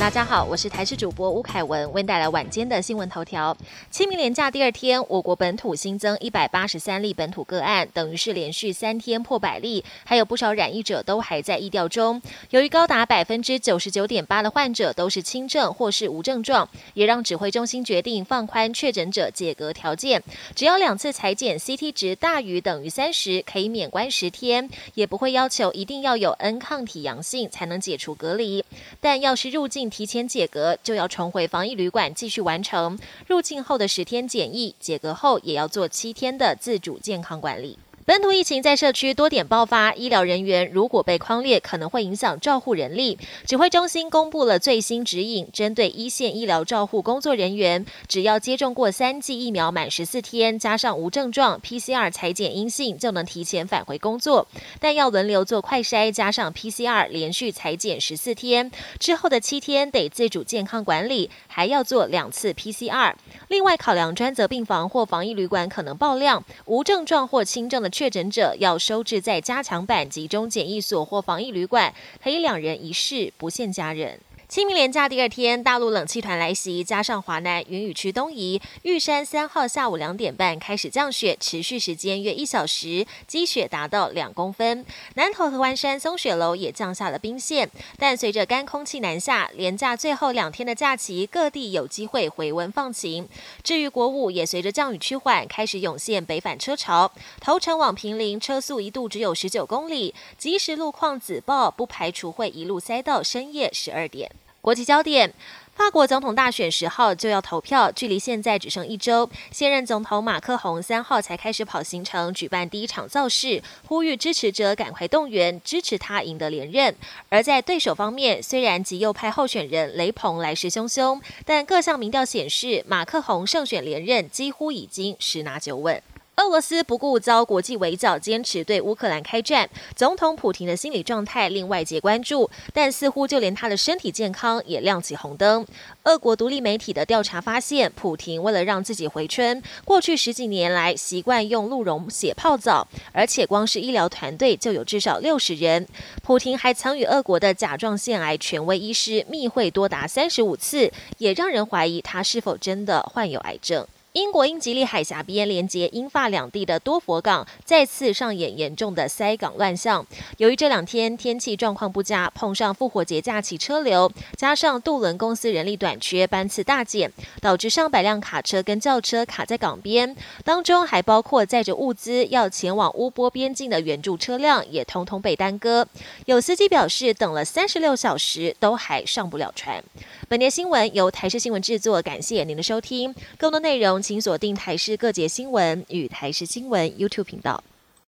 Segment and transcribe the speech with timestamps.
[0.00, 3.54] 大家好，我是台视主播吴凯文，为您带来晚间的新闻头条。
[3.90, 12.20] 清明连假第二天，我国本土新增一百八十三例本土个案，等于是连续三天破百例，还有不少染疫者都还在疫调中。
[12.48, 20.22] 由于高达百分之九十九点八的患者都是轻症或是无症状，也让指挥中心决定放宽确诊者解隔条件，
[20.54, 28.64] 只要两次裁剪 CT 值大于等于三十，可以免关十天，也不会要求一定要有 N 抗体阳性才能解除隔离。
[28.98, 37.76] 但要是入境提前解隔，就要重回防疫旅馆继续完成入境后的十天检疫，解隔后也要做七天的自主健康管理。
[38.10, 43.16] 本土疫情在社区多点爆发，医疗人员如果被框列，可能会影响照护人力。
[43.46, 54.48] 指挥中心公布了最新指引，针对一线医疗照护工作人员，只要接种过三剂疫苗满十四天，加上无症状 PCR 裁检阴性，就能提前返回工作。
[54.80, 63.14] 但要轮流做快筛，加上 PCR 连续裁检十四天之后的七天得自主健康管理，还要做两次 PCR。
[63.46, 67.88] 另外，考量专责病房或防疫旅馆可能爆量，无症状或轻症的。
[68.00, 71.92] 确诊者要收治在加强版集中检疫所或防疫旅馆，
[72.24, 74.18] 可以两人一室，不限家人。
[74.50, 84.84] 清明连假第二天，大陆冷气团来袭，加上华南云雨区东移，玉山三号下午两点半开始降雪，持续时间约一小时，积雪达到两公分。
[85.14, 93.28] 南头合欢山松雪楼也降下了冰线，但随着干空气南下，连假最后两天的假期，各地有机会回温放晴。
[93.62, 104.28] 至于国五，也随着降雨趋缓，开始涌现北返车潮，头城往平陵车速一度只有十九公里，即使路况紫报，不排除会一路塞到深夜十二点。
[104.60, 105.32] 国际焦点：
[105.74, 109.28] 法国总统大选十号就要投票，距离现在只剩一周。
[109.50, 116.94] 现任总统马克宏三号才开始跑行程，举办第一场造势，呼吁支持者赶快动员，支持他赢得连任。
[117.30, 126.02] 而在对手方面，虽然极右派候选人雷鹏来势汹汹，但各项民调显示，马克宏胜选连任几乎已经十拿九稳。
[126.40, 129.68] 俄罗斯不顾遭国际围剿，坚持对乌克兰开战。
[129.94, 135.66] 总统普廷的心理状态令外界关注，但似乎就连他的身体健康也亮起红灯。
[136.04, 145.86] 俄国独立媒体的调查发现，普廷为了让自己回春，过去十几年来习惯用鹿茸血泡澡，而且光是医疗团队就有至少六十人。
[146.22, 153.86] 普廷还曾与俄国的甲状腺癌权威医师密会多达三十五次，也让人怀疑他是否真的患有癌症。
[154.12, 160.04] 英国英吉利海峡边连接英法两地的多佛港再次上演严重的塞港乱象。
[160.38, 175.86] 由于这两天天气状况不佳，碰上复活节假期车流，加上渡轮公司人力短缺，班次大减，导致上百辆卡车跟轿车卡在港边，当中还包括载着物资要前往乌波边境的援助车辆，也通通被耽搁。
[176.26, 179.80] 有司机表示，等了三十六小时都还上不了船。
[180.28, 183.14] 本节新闻由台视新闻制作，感谢您的收听。
[183.38, 184.00] 更多内容。
[184.10, 187.62] 请锁定台视各节新闻与台视新闻 YouTube 频道。